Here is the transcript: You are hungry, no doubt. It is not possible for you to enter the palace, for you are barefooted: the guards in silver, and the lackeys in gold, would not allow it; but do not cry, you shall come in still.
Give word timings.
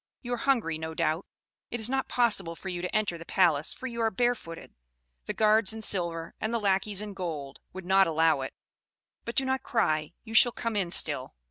You 0.23 0.33
are 0.33 0.37
hungry, 0.37 0.79
no 0.79 0.95
doubt. 0.95 1.27
It 1.69 1.79
is 1.79 1.87
not 1.87 2.07
possible 2.07 2.55
for 2.55 2.69
you 2.69 2.81
to 2.81 2.95
enter 2.95 3.19
the 3.19 3.23
palace, 3.23 3.71
for 3.71 3.85
you 3.85 4.01
are 4.01 4.09
barefooted: 4.09 4.73
the 5.25 5.33
guards 5.35 5.73
in 5.73 5.83
silver, 5.83 6.33
and 6.41 6.51
the 6.51 6.59
lackeys 6.59 7.03
in 7.03 7.13
gold, 7.13 7.59
would 7.71 7.85
not 7.85 8.07
allow 8.07 8.41
it; 8.41 8.55
but 9.25 9.35
do 9.35 9.45
not 9.45 9.61
cry, 9.61 10.13
you 10.23 10.33
shall 10.33 10.53
come 10.53 10.75
in 10.75 10.89
still. 10.89 11.35